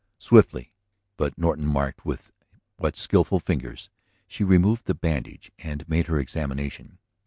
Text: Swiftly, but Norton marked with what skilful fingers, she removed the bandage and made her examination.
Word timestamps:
Swiftly, 0.17 0.73
but 1.15 1.37
Norton 1.37 1.67
marked 1.67 2.03
with 2.05 2.31
what 2.77 2.97
skilful 2.97 3.39
fingers, 3.39 3.91
she 4.27 4.43
removed 4.43 4.85
the 4.87 4.95
bandage 4.95 5.51
and 5.59 5.87
made 5.87 6.07
her 6.07 6.19
examination. 6.19 6.97